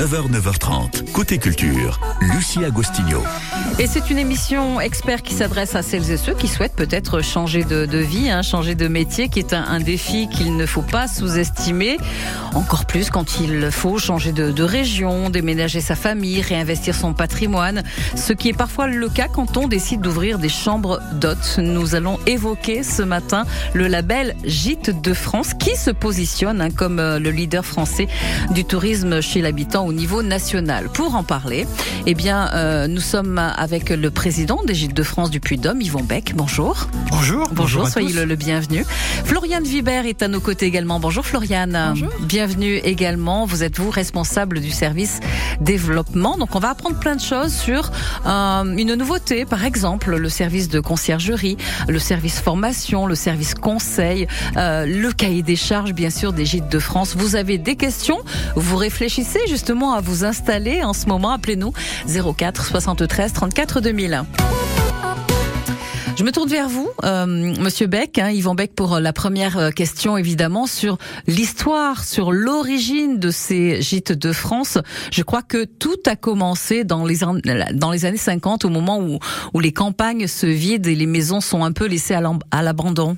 [0.00, 1.12] 9h, 9h30.
[1.12, 3.22] Côté culture, Lucie Agostinho.
[3.78, 7.64] Et c'est une émission expert qui s'adresse à celles et ceux qui souhaitent peut-être changer
[7.64, 11.98] de, vie, hein, changer de métier, qui est un, défi qu'il ne faut pas sous-estimer.
[12.54, 17.82] Encore plus quand il faut changer de, de région, déménager sa famille, réinvestir son patrimoine.
[18.16, 21.56] Ce qui est parfois le cas quand on décide d'ouvrir des chambres d'hôtes.
[21.58, 23.44] Nous allons évoquer ce matin
[23.74, 28.08] le label Gîte de France qui se positionne hein, comme euh, le leader français
[28.50, 30.88] du tourisme chez l'habitant au niveau national.
[30.88, 31.66] Pour en parler,
[32.06, 36.04] eh bien, euh, nous sommes avec le président des Gîtes de France du Puy-de-Dôme, Yvon
[36.04, 36.32] Beck.
[36.36, 36.86] Bonjour.
[37.10, 37.48] Bonjour.
[37.50, 38.84] Bonjour, soyez le, le bienvenu.
[39.24, 41.00] Floriane Vibert est à nos côtés également.
[41.00, 41.76] Bonjour Floriane.
[41.88, 42.08] Bonjour.
[42.20, 43.46] Bienvenue également.
[43.46, 45.18] Vous êtes vous responsable du service
[45.60, 46.38] développement.
[46.38, 47.90] Donc on va apprendre plein de choses sur
[48.26, 51.56] euh, une nouveauté, par exemple le service de conciergerie,
[51.88, 56.68] le service formation, le service conseil, euh, le cahier des charges bien sûr des gîtes
[56.68, 57.16] de France.
[57.16, 58.20] Vous avez des questions,
[58.54, 61.30] vous réfléchissez justement à vous installer en ce moment.
[61.30, 61.72] Appelez-nous
[62.36, 64.22] 04 73 34 2000.
[66.16, 67.24] Je me tourne vers vous, euh,
[67.58, 73.18] Monsieur Beck, hein, Yvan Beck, pour la première euh, question, évidemment, sur l'histoire, sur l'origine
[73.18, 74.76] de ces gîtes de France.
[75.12, 77.38] Je crois que tout a commencé dans les, an-
[77.72, 79.18] dans les années 50, au moment où,
[79.54, 83.16] où les campagnes se vident et les maisons sont un peu laissées à l'abandon.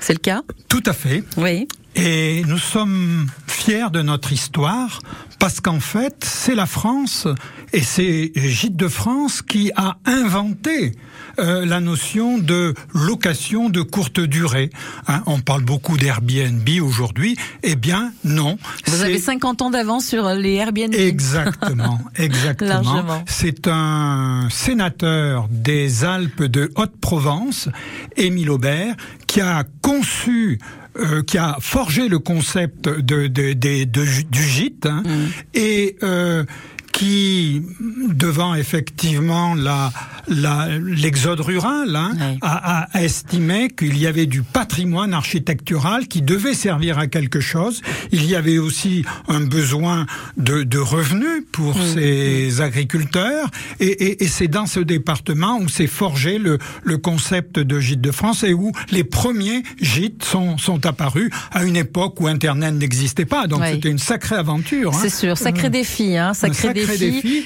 [0.00, 0.40] C'est le cas?
[0.70, 1.24] Tout à fait.
[1.36, 1.68] Oui.
[1.96, 4.98] Et nous sommes fiers de notre histoire
[5.44, 7.28] parce qu'en fait, c'est la France
[7.74, 10.92] et c'est Gîtes de France qui a inventé
[11.38, 14.70] euh, la notion de location de courte durée.
[15.06, 17.36] Hein, on parle beaucoup d'Airbnb aujourd'hui.
[17.62, 18.56] Eh bien, non.
[18.86, 20.94] Vous avez 50 ans d'avance sur les Airbnb.
[20.94, 23.22] Exactement, exactement.
[23.26, 27.68] C'est un sénateur des Alpes de Haute-Provence,
[28.16, 28.94] Émile Aubert,
[29.26, 30.58] qui a conçu
[30.96, 35.02] euh, qui a forgé le concept de, de- de- de- du gîte hein,
[35.54, 36.44] et euh,
[36.94, 37.60] qui,
[38.08, 39.92] devant effectivement la,
[40.28, 42.38] la, l'exode rural, hein, Oui.
[42.40, 47.82] a, a estimé qu'il y avait du patrimoine architectural qui devait servir à quelque chose.
[48.12, 50.06] Il y avait aussi un besoin
[50.36, 53.48] de, de revenus pour ces agriculteurs.
[53.80, 58.00] Et, et, et c'est dans ce département où s'est forgé le, le concept de gîte
[58.00, 62.74] de France et où les premiers gîtes sont, sont apparus à une époque où Internet
[62.74, 63.48] n'existait pas.
[63.48, 63.68] Donc Oui.
[63.72, 64.94] c'était une sacrée aventure.
[64.94, 64.98] hein.
[65.02, 66.83] C'est sûr, sacré défi, hein, Un sacré, défi,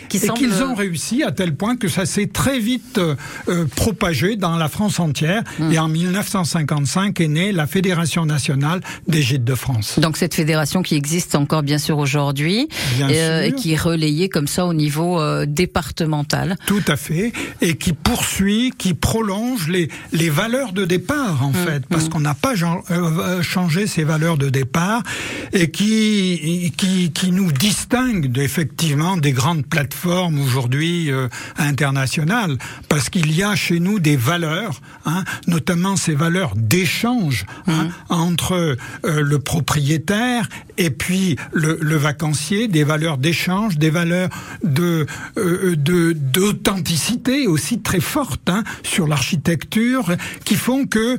[0.08, 0.38] qui et semble.
[0.38, 3.14] qu'ils ont réussi à tel point que ça s'est très vite euh,
[3.48, 5.42] euh, propagé dans la France entière.
[5.58, 5.72] Hmm.
[5.72, 9.98] Et en 1955 est née la Fédération nationale des gîtes de France.
[9.98, 12.68] Donc cette fédération qui existe encore bien sûr aujourd'hui
[13.00, 16.56] euh, et qui est relayée comme ça au niveau euh, départemental.
[16.66, 21.84] Tout à fait, et qui poursuit, qui prolonge les, les valeurs de départ en fait,
[21.88, 22.54] parce qu'on n'a pas
[23.42, 25.02] changé ces valeurs de départ,
[25.52, 32.56] et qui qui, qui nous distingue effectivement des grandes plateformes aujourd'hui euh, internationales,
[32.88, 38.52] parce qu'il y a chez nous des valeurs, hein, notamment ces valeurs d'échange hein, entre
[38.52, 44.28] euh, le propriétaire et puis le, le vacancier, des valeurs d'échange, des valeurs
[44.62, 45.06] de
[45.36, 50.12] euh, de d'authenticité aussi très fortes hein, sur l'architecture,
[50.44, 51.18] qui font que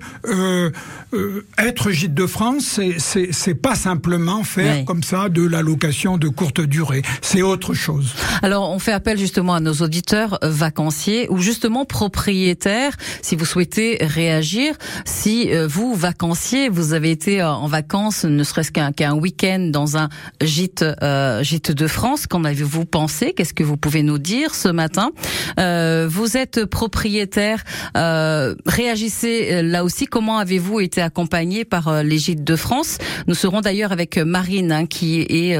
[1.57, 4.85] être gîte de France, c'est pas simplement faire Oui.
[4.85, 7.98] comme ça de la location de courte durée, c'est autre chose.
[8.41, 13.97] Alors on fait appel justement à nos auditeurs vacanciers ou justement propriétaires si vous souhaitez
[14.01, 14.75] réagir.
[15.05, 19.69] Si euh, vous vacancier, vous avez été euh, en vacances, ne serait-ce qu'un qu'un week-end
[19.71, 20.09] dans un
[20.41, 23.33] gîte euh, gîte de France, qu'en avez-vous pensé?
[23.33, 25.11] Qu'est-ce que vous pouvez nous dire ce matin?
[25.59, 27.63] Euh, Vous êtes propriétaire,
[27.97, 30.05] euh, réagissez euh, là aussi.
[30.05, 32.97] Comment avez-vous été accompagné par les gîtes de France?
[33.27, 35.57] Nous serons d'ailleurs avec Marine hein, qui est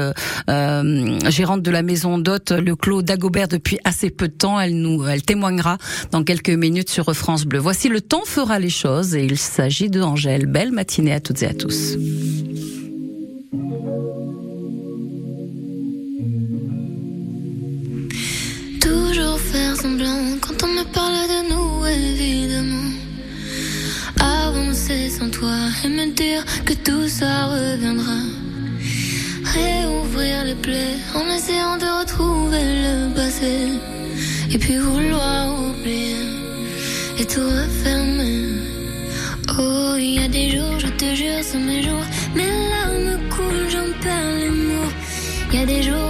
[1.28, 4.60] gérante de la maison d'hôte Le Clos d'Agobert depuis assez peu de temps.
[4.60, 5.78] Elle nous, elle témoignera
[6.10, 7.58] dans quelques minutes sur France Bleu.
[7.58, 10.46] Voici le temps fera les choses et il s'agit de Angèle.
[10.46, 11.96] Belle matinée à toutes et à tous.
[29.52, 33.68] Réouvrir les plaies en essayant de retrouver le passé.
[34.52, 36.16] Et puis vouloir oublier
[37.18, 38.60] et tout refermer.
[39.58, 42.06] Oh, il y a des jours, je te jure, c'est mes jours.
[42.34, 44.92] Mes larmes coulent, j'en perds les mots.
[45.52, 46.09] Il y a des jours,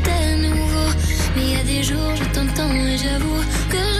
[3.01, 3.90] 这不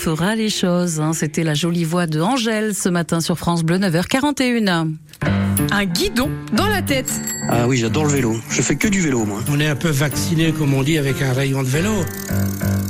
[0.00, 0.98] fera les choses.
[0.98, 1.12] hein.
[1.12, 4.94] C'était la jolie voix de Angèle ce matin sur France Bleu, 9h41.
[5.72, 7.12] Un guidon dans la tête.
[7.48, 8.36] Ah oui, j'adore le vélo.
[8.50, 9.40] Je fais que du vélo, moi.
[9.48, 11.92] On est un peu vacciné, comme on dit, avec un rayon de vélo.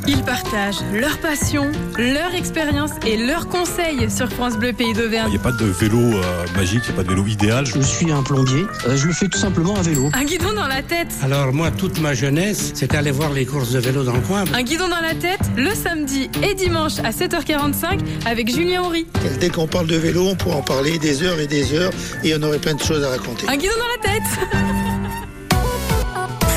[0.08, 5.30] Ils partagent leur passion, leur expérience et leurs conseils sur France Bleu Pays Il d'Auvergne.
[5.30, 7.64] n'y a pas de vélo euh, magique, il n'y a pas de vélo idéal.
[7.66, 8.64] Je suis un plombier.
[8.88, 10.10] Euh, je le fais tout simplement à vélo.
[10.14, 11.08] Un guidon dans la tête.
[11.22, 14.44] Alors moi, toute ma jeunesse, c'était aller voir les courses de vélo dans le coin.
[14.52, 19.06] Un guidon dans la tête le samedi et dimanche à 7h45 avec Julien Horry.
[19.38, 21.92] Dès qu'on parle de vélo, on pourra en parler des heures et des heures
[22.24, 23.48] et on aurait plein de choses à raconter.
[23.48, 24.22] Un guidon dans la tête.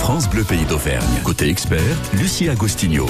[0.01, 1.21] France Bleu Pays d'Auvergne.
[1.23, 1.81] Côté expert,
[2.13, 3.07] Lucie Agostinho.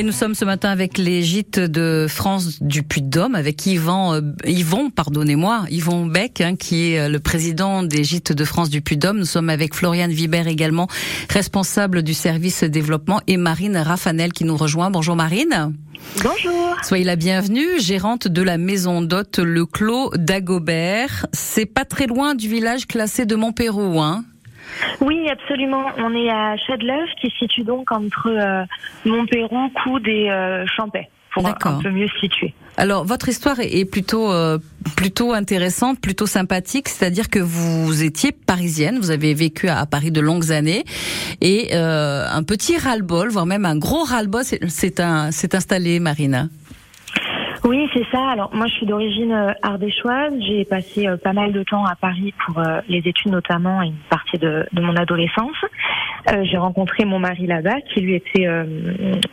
[0.00, 4.22] Et nous sommes ce matin avec les gîtes de France du Puy-de-Dôme, avec Yvan, euh,
[4.46, 8.80] Yvon, pardonnez-moi, Yvon Beck, hein, qui est euh, le président des gîtes de France du
[8.80, 9.18] Puy-de-Dôme.
[9.18, 10.88] Nous sommes avec Floriane Vibert également,
[11.28, 14.90] responsable du service développement, et Marine Raffanel qui nous rejoint.
[14.90, 15.74] Bonjour Marine.
[16.22, 16.76] Bonjour.
[16.82, 21.26] Soyez la bienvenue, gérante de la maison d'hôte Le Clos d'Agobert.
[21.34, 24.24] C'est pas très loin du village classé de Montpérou, hein
[25.00, 25.84] Oui, absolument.
[25.98, 28.64] On est à Châteauneuf, qui se situe donc entre euh,
[29.04, 31.52] Montpérou, Coude et euh, Champais, pour un,
[31.82, 32.54] peu mieux se situer.
[32.76, 34.58] Alors, votre histoire est plutôt euh,
[34.96, 36.88] plutôt intéressante, plutôt sympathique.
[36.88, 40.84] C'est-à-dire que vous étiez parisienne, vous avez vécu à, à Paris de longues années,
[41.40, 46.00] et euh, un petit ras-le-bol, voire même un gros ras-le-bol, c'est- c'est un s'est installé,
[46.00, 46.48] Marina.
[47.64, 48.30] Oui, c'est ça.
[48.30, 50.32] Alors moi, je suis d'origine euh, ardéchoise.
[50.40, 53.88] J'ai passé euh, pas mal de temps à Paris pour euh, les études notamment et
[53.88, 55.56] une partie de, de mon adolescence.
[56.42, 58.46] J'ai rencontré mon mari là-bas, qui lui était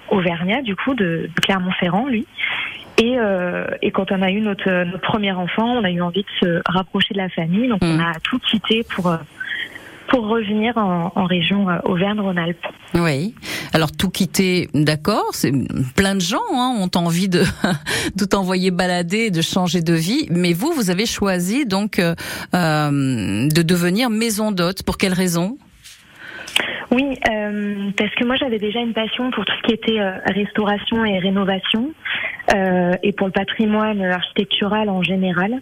[0.10, 2.25] auvergnat du coup de, de Clermont-Ferrand, lui.
[2.98, 3.17] Et,
[3.81, 6.62] et quand on a eu notre, notre premier enfant, on a eu envie de se
[6.65, 8.00] rapprocher de la famille, donc on Mm.
[8.00, 9.12] a tout quitté pour
[10.09, 12.65] pour revenir en, en région euh, Auvergne-Rhône-Alpes.
[12.95, 13.35] Oui.
[13.73, 15.29] Alors tout quitter, d'accord.
[15.31, 15.51] C'est
[15.95, 17.43] plein de gens hein, ont envie de
[18.15, 20.27] de t'envoyer balader, de changer de vie.
[20.29, 22.15] Mais vous, vous avez choisi donc euh,
[22.53, 24.83] euh, de devenir maison d'hôte.
[24.83, 25.57] Pour quelle raison?
[26.91, 30.12] Oui, euh, parce que moi j'avais déjà une passion pour tout ce qui était euh,
[30.25, 31.91] restauration et rénovation
[32.53, 35.56] euh, et pour le patrimoine architectural en général.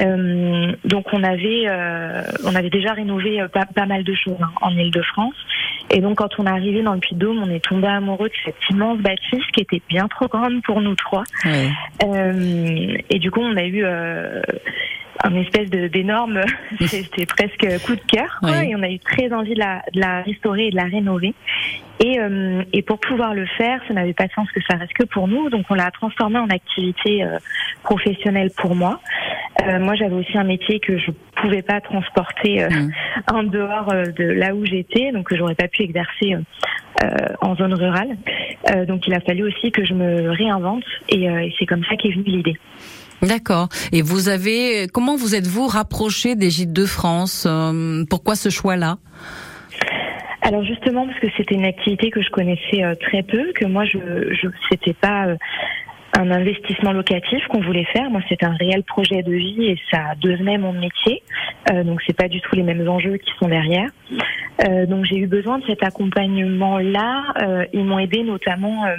[0.00, 4.36] Euh, donc on avait euh, on avait déjà rénové euh, pas, pas mal de choses
[4.40, 5.34] hein, en Île-de-France.
[5.90, 8.70] Et donc quand on est arrivé dans le Puy-de-Dôme, on est tombé amoureux de cette
[8.70, 11.24] immense bâtisse qui était bien trop grande pour nous trois.
[11.46, 11.70] Oui.
[12.04, 14.42] Euh, et du coup, on a eu euh,
[15.24, 16.40] un espèce de- d'énorme,
[16.86, 18.70] c'était presque coup de cœur, quoi, Oui.
[18.70, 21.34] et on a eu très envie de la, de la restaurer et de la rénover.
[22.04, 24.92] Et, euh, et pour pouvoir le faire, ça n'avait pas de sens que ça reste
[24.92, 27.38] que pour nous, donc on l'a transformé en activité euh,
[27.82, 29.00] professionnelle pour moi.
[29.66, 32.90] Euh, moi, j'avais aussi un métier que je pouvais pas transporter euh, Mm.
[33.34, 36.40] en dehors euh, de là où j'étais, donc que j'aurais pas pu exercer euh,
[37.40, 38.16] en zone rurale.
[38.74, 41.84] Euh, donc il a fallu aussi que je me réinvente, et, euh, et c'est comme
[41.84, 42.56] ça qu'est venue l'idée.
[43.22, 43.68] D'accord.
[43.92, 48.98] Et vous avez comment vous êtes-vous rapproché des gîtes de France Euh, Pourquoi ce choix-là?
[50.42, 53.84] Alors justement parce que c'était une activité que je connaissais euh, très peu, que moi
[53.84, 53.98] je
[54.30, 55.36] je c'était pas euh,
[56.16, 58.10] un investissement locatif qu'on voulait faire.
[58.10, 61.22] Moi, c'est un réel projet de vie et ça devenait mon métier.
[61.72, 63.88] Euh, donc, c'est pas du tout les mêmes enjeux qui sont derrière.
[64.66, 67.34] Euh, donc, j'ai eu besoin de cet accompagnement-là.
[67.42, 68.86] Euh, ils m'ont aidé notamment.
[68.86, 68.96] Euh,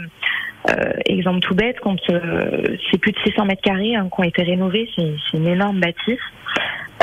[0.70, 4.24] euh, exemple tout bête, quand euh, c'est plus de 600 mètres carrés hein, qui ont
[4.24, 6.20] été rénovés, c'est une énorme bâtisse.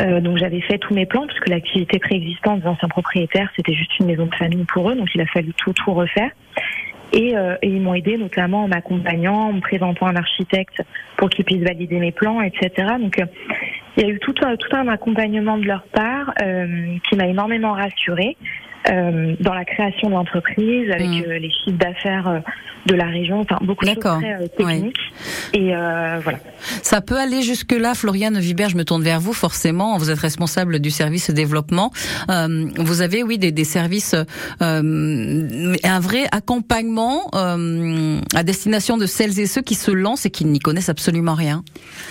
[0.00, 3.98] Euh, donc j'avais fait tous mes plans puisque l'activité préexistante des anciens propriétaires c'était juste
[3.98, 6.30] une maison de famille pour eux, donc il a fallu tout tout refaire.
[7.12, 10.82] Et, euh, et ils m'ont aidé notamment en m'accompagnant, en me présentant un architecte
[11.16, 12.94] pour qu'il puisse valider mes plans, etc.
[13.00, 13.26] Donc euh,
[13.96, 17.26] il y a eu tout un, tout un accompagnement de leur part euh, qui m'a
[17.28, 18.36] énormément rassurée
[18.88, 21.22] dans la création de l'entreprise, avec Mm.
[21.26, 22.38] euh, les chiffres d'affaires euh,
[22.86, 24.20] de la région, enfin beaucoup de choses D'accord.
[24.20, 24.96] très euh, techniques.
[25.54, 26.38] Et euh, voilà.
[26.82, 30.78] Ça peut aller jusque-là, Floriane Vibert, je me tourne vers vous forcément, vous êtes responsable
[30.78, 31.90] du service développement.
[32.30, 34.14] Euh, vous avez, oui, des, des services,
[34.62, 40.30] euh, un vrai accompagnement euh, à destination de celles et ceux qui se lancent et
[40.30, 41.64] qui n'y connaissent absolument rien.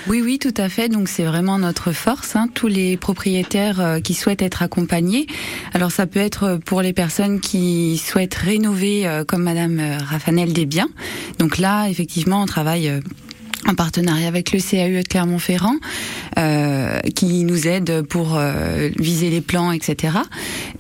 [0.07, 0.89] Oui, oui, tout à fait.
[0.89, 2.35] Donc c'est vraiment notre force.
[2.35, 5.27] Hein, tous les propriétaires euh, qui souhaitent être accompagnés.
[5.73, 10.51] Alors ça peut être pour les personnes qui souhaitent rénover, euh, comme Madame euh, Raffanel
[10.51, 10.89] des biens.
[11.39, 12.89] Donc là, effectivement, on travaille.
[12.89, 12.99] euh,
[13.67, 15.77] en partenariat avec le CAE de Clermont-Ferrand,
[16.37, 20.17] euh, qui nous aide pour euh, viser les plans, etc.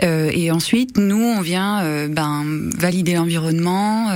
[0.03, 2.43] Euh, et ensuite, nous, on vient ben,
[2.77, 4.09] valider l'environnement.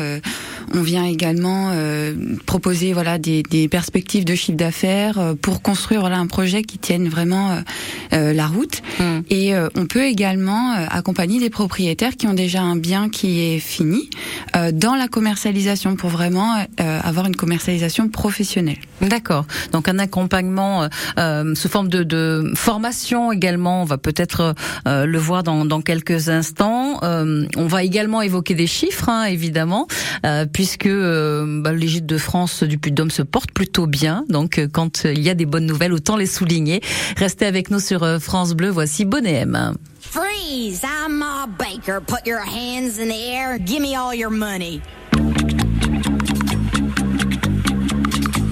[0.74, 2.13] On vient également euh,
[2.46, 6.78] proposer voilà des, des perspectives de chiffre d'affaires euh, pour construire voilà un projet qui
[6.78, 7.56] tienne vraiment euh,
[8.13, 8.82] euh, la route.
[9.00, 9.20] Mm.
[9.30, 13.42] Et euh, on peut également euh, accompagner des propriétaires qui ont déjà un bien qui
[13.42, 14.10] est fini
[14.56, 18.80] euh, dans la commercialisation pour vraiment euh, avoir une commercialisation professionnelle.
[19.01, 19.46] D'accord.
[19.72, 20.88] Donc un accompagnement
[21.56, 23.82] sous forme de, de formation également.
[23.82, 24.56] On va peut-être
[24.88, 27.00] euh, le voir dans, dans quelques instants.
[27.04, 29.88] Euh, on va également évoquer des chiffres, hein, évidemment,
[30.25, 34.25] euh, puisque euh, bah, l'égide de France du Puy-de-Dôme se porte plutôt bien.
[34.29, 36.82] Donc euh, quand il y a des bonnes nouvelles, autant les souligner.
[37.18, 38.70] Restez avec nous sur euh, France Bleu.
[38.70, 39.75] Voici Bonnet M.
[40.00, 40.82] Freeze!
[40.84, 42.00] I'm Ma Baker.
[42.06, 43.58] Put your hands in the air.
[43.60, 44.82] Give me all your money.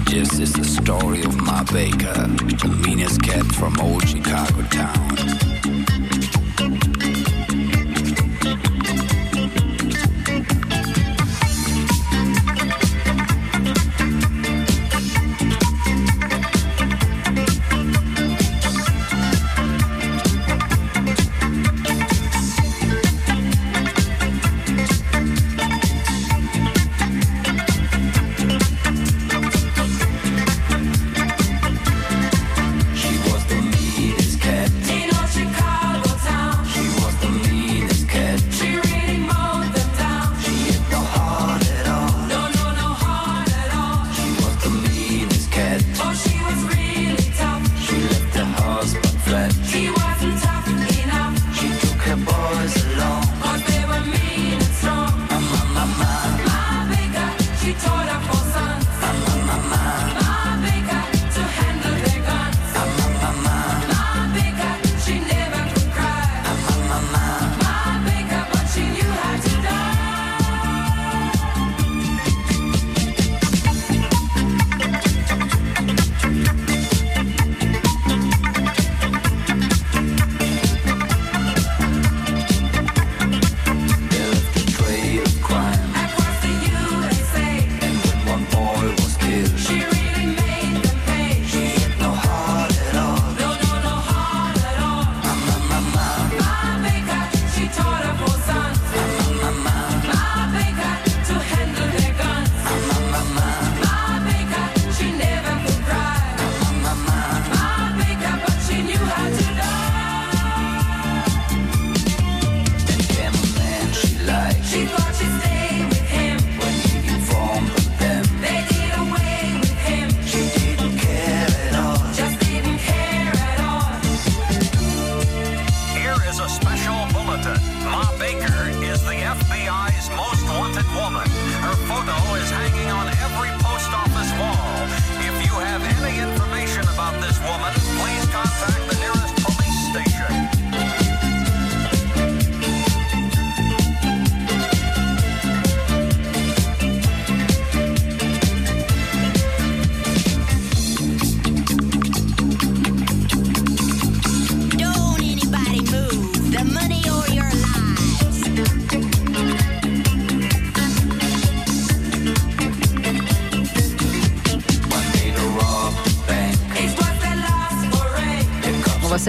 [0.06, 2.26] This is the story of Ma Baker,
[2.58, 5.47] the meanest cat from old Chicago town.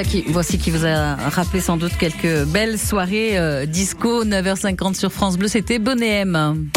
[0.04, 4.94] Ça qui, voici qui vous a rappelé sans doute quelques belles soirées euh, disco 9h50
[4.94, 5.50] sur France Bleu.
[5.50, 6.70] C'était Bonnet M.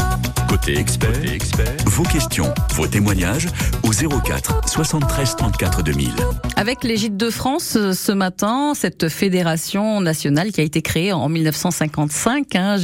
[0.48, 3.46] Côté expert, vos questions, vos témoignages
[3.92, 6.10] au 04 73 34 2000.
[6.56, 11.28] Avec l'Égypte de France euh, ce matin, cette fédération nationale qui a été créée en
[11.28, 12.76] 1955, hein,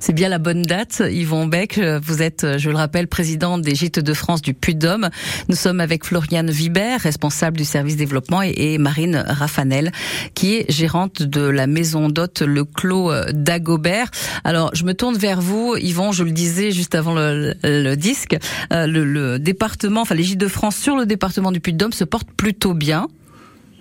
[0.00, 1.02] c'est bien la bonne date.
[1.10, 5.08] Yvon Beck, euh, vous êtes, euh, je le rappelle, président des de France du Puy-de-Dôme.
[5.48, 9.90] Nous sommes avec Floriane Vibert, responsable du service développement, et, Marine Raffanel,
[10.34, 14.10] qui est gérante de la maison d'hôte Le Clos d'Agobert.
[14.44, 18.36] Alors, je me tourne vers vous, Yvon, je le disais juste avant le, le disque,
[18.70, 22.74] le, le département, enfin Gîtes de France sur le département du Puy-de-Dôme se portent plutôt
[22.74, 23.08] bien.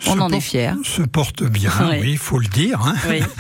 [0.08, 0.72] On Se en est fiers.
[0.84, 1.98] Se porte bien, Oui.
[2.02, 2.80] oui, il faut le dire.
[2.86, 2.96] hein.
[3.10, 3.22] Oui.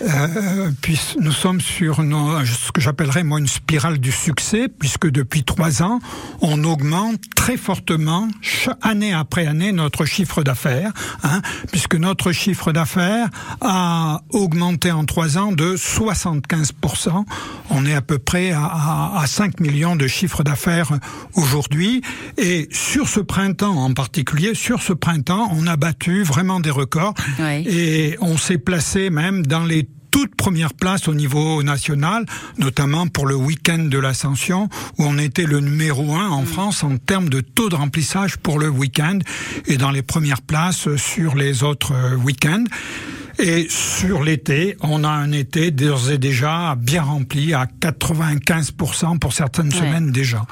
[0.00, 5.08] Euh, puis nous sommes sur nos- ce que j'appellerais moi une spirale du succès, puisque
[5.10, 5.98] depuis trois ans,
[6.40, 8.28] on augmente très fortement,
[8.82, 10.92] année après année, notre chiffre d'affaires,
[11.24, 13.28] hein, puisque notre chiffre d'affaires
[13.60, 17.24] a augmenté en trois ans de 75%.
[17.70, 20.92] On est à peu près à, à, à 5 millions de chiffre d'affaires
[21.34, 22.02] aujourd'hui.
[22.36, 27.14] Et sur ce printemps en particulier, sur ce printemps, on a battu vraiment des records.
[27.38, 27.66] Oui.
[27.66, 32.24] Et on s'est placé même dans les toutes premières places au niveau national,
[32.56, 36.96] notamment pour le week-end de l'Ascension, où on était le numéro un en France en
[36.96, 39.18] termes de taux de remplissage pour le week-end,
[39.66, 42.64] et dans les premières places sur les autres euh, week-ends.
[43.40, 49.32] Et sur l'été, on a un été d'ores et déjà bien rempli à 95% pour
[49.32, 49.74] certaines Ouais.
[49.78, 50.42] semaines déjà.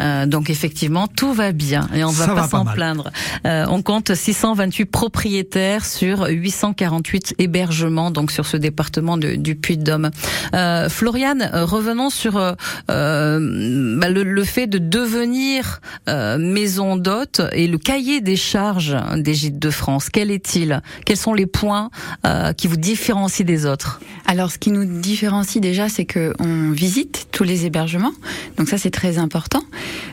[0.00, 3.10] Euh, donc effectivement, tout va bien et on ne va Ça pas s'en plaindre.
[3.46, 10.10] Euh, on compte 628 propriétaires sur 848 hébergements donc sur ce département de- du Puy-de-Dôme.
[10.54, 12.52] Euh, Floriane, euh, revenons sur euh,
[12.90, 18.96] euh, bah, le, le fait de devenir euh, maison d'hôte et le cahier des charges
[19.16, 20.08] des gîtes de France.
[20.12, 20.80] Quel est-il?
[21.06, 21.90] Quels sont les points
[22.26, 26.70] euh, qui vous différencient des autres Alors, ce qui nous différencie déjà, c'est que on
[26.70, 28.12] visite tous les hébergements.
[28.58, 29.62] Donc ça, c'est très important.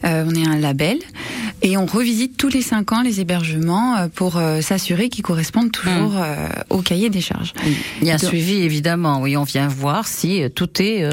[0.05, 0.97] Euh, on est un label
[1.61, 5.71] et on revisite tous les cinq ans les hébergements euh, pour euh, s'assurer qu'ils correspondent
[5.71, 7.53] toujours euh, au cahier des charges.
[8.01, 9.19] Il y a un Donc- suivi évidemment.
[9.21, 11.03] Oui, on vient voir si euh, tout est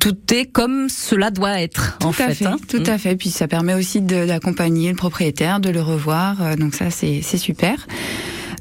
[0.00, 2.34] tout est comme cela doit être en Tout à fait.
[2.34, 2.56] fait, hein.
[2.68, 3.16] tout à fait.
[3.16, 6.56] Puis ça permet aussi d'accompagner le propriétaire, de le revoir.
[6.56, 7.86] Donc ça, c'est super.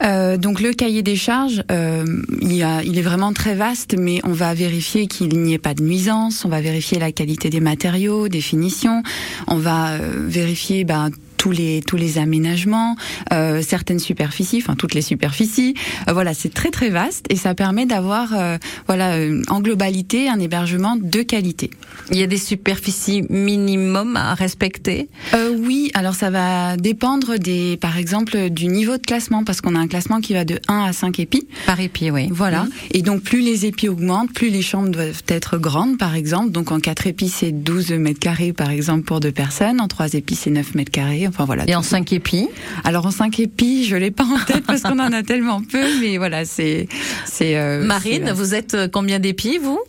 [0.04, 2.06] Euh, donc le cahier des charges, euh,
[2.42, 5.74] il, y a, est vraiment très vaste, mais on va vérifier qu'il n'y ait pas
[5.74, 9.04] de nuisance, on va vérifier la qualité des matériaux, des finitions,
[9.48, 11.10] on va euh, vérifier ben,
[11.46, 12.96] tous les tous les aménagements,
[13.32, 15.76] euh, certaines superficies, enfin toutes les superficies.
[16.08, 20.28] Euh, voilà, c'est très très vaste et ça permet d'avoir euh, voilà euh, en globalité
[20.28, 21.70] un hébergement de qualité.
[22.12, 25.10] Il y a des superficies minimum à respecter?
[25.34, 29.76] Euh, oui, alors ça va dépendre des, par exemple, du niveau de classement, parce qu'on
[29.76, 31.48] a un classement qui va de 1 à 5 épis.
[31.66, 32.28] Par épi, oui.
[32.32, 32.68] Voilà.
[32.92, 36.52] Et donc plus les épis augmentent, plus les chambres doivent être grandes, par exemple.
[36.52, 39.82] Donc en 4 épis, c'est 12 mètres carrés, par exemple, pour deux personnes.
[39.82, 41.28] En 3 épis, c'est 9 mètres carrés.
[41.36, 41.66] Enfin voilà.
[41.68, 42.48] Et en 5 épis
[42.86, 45.84] Alors en 5 épis, je l'ai pas en tête parce qu'on en a tellement peu,
[46.00, 46.88] mais voilà, c'est,
[47.26, 47.58] c'est.
[47.58, 49.80] euh, Marine, vous êtes euh, combien d'épis vous?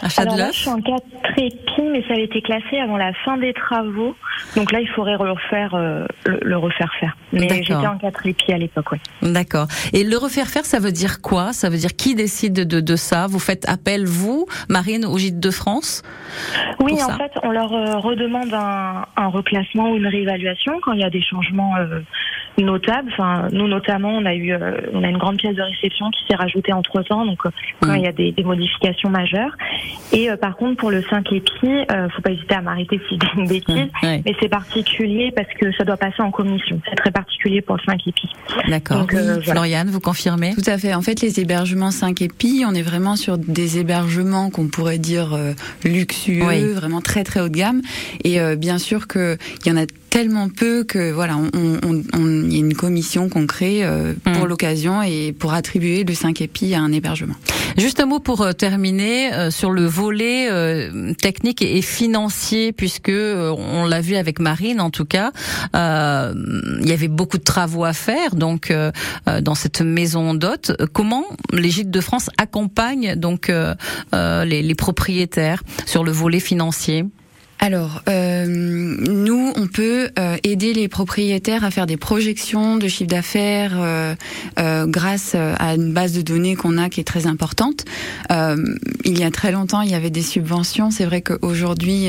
[0.00, 1.02] À Alors là, Châteauneuf je suis en 4
[1.38, 4.14] épis, mais ça avait été classé avant la fin des travaux.
[4.56, 7.16] Donc là, il faudrait refaire, euh, le, le refaire faire.
[7.32, 8.98] Mais j'étais en 4 épis à l'époque, oui.
[9.22, 9.66] D'accord.
[9.92, 11.52] Et le refaire faire, ça veut dire quoi?
[11.52, 13.26] Ça veut dire qui décide de, de ça?
[13.26, 16.02] Vous faites appel, vous, Marine, au Gîte de France?
[16.80, 20.92] Oui, en ça fait, on leur euh, redemande un, un reclassement ou une réévaluation quand
[20.92, 22.00] il y a des changements euh,
[22.64, 23.08] notables.
[23.12, 26.20] Enfin, nous notamment, on a eu, euh, on a une grande pièce de réception qui
[26.28, 27.50] s'est rajoutée entre temps, donc euh,
[27.82, 27.94] Mm.
[27.96, 29.56] il y a des, des modifications majeures.
[30.12, 33.14] Et euh, par contre, pour le 5 épis, euh, faut pas hésiter à m'arrêter si
[33.14, 34.22] je dis une bêtise, ouais.
[34.24, 36.80] mais c'est particulier parce que ça doit passer en commission.
[36.88, 38.28] C'est très particulier pour le 5 épis.
[38.68, 39.06] D'accord.
[39.12, 39.42] Euh, voilà.
[39.42, 40.54] Floriane, vous confirmez?
[40.54, 40.94] Tout à fait.
[40.94, 45.34] En fait, les hébergements 5 épis, on est vraiment sur des hébergements qu'on pourrait dire
[45.34, 45.52] euh,
[45.84, 46.72] luxueux, Oui.
[46.72, 47.82] vraiment très très haut de gamme.
[48.24, 52.02] Et euh, bien sûr que il y en a tellement peu que voilà, on, on,
[52.14, 54.48] on- il y a une commission qu'on crée euh, pour Mm.
[54.48, 57.34] l'occasion et pour attribuer le 5 épis à un hébergement.
[57.76, 63.08] Juste un mot pour euh, terminer euh, sur le volet euh, technique et, financier, puisque
[63.08, 65.32] euh, on l'a vu avec Marine en tout cas,
[65.76, 66.32] euh,
[66.80, 68.72] il y avait beaucoup de travaux à faire donc
[69.42, 70.72] dans cette maison d'hôtes.
[70.92, 73.50] Comment les Gîtes de France accompagnent donc
[74.12, 77.04] les, les propriétaires sur le volet financier?
[77.60, 83.10] Alors, euh, nous, on peut euh, aider les propriétaires à faire des projections de chiffre
[83.10, 84.14] d'affaires euh,
[84.60, 87.84] euh, grâce à une base de données qu'on a qui est très importante.
[88.30, 90.90] il y a très longtemps, il y avait des subventions.
[90.92, 92.08] C'est vrai qu'aujourd'hui,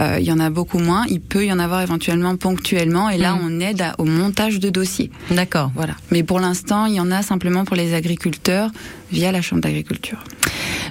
[0.00, 1.04] il y en a beaucoup moins.
[1.08, 3.08] Il peut y en avoir éventuellement ponctuellement.
[3.08, 3.40] Et là, Mm.
[3.44, 5.10] on aide à- au montage de dossiers.
[5.30, 5.70] D'accord.
[5.74, 5.94] Voilà.
[6.10, 8.70] Mais pour l'instant, il y en a simplement pour les agriculteurs
[9.10, 10.22] via la Chambre d'agriculture.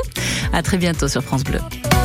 [0.53, 2.04] À très bientôt sur Bleu.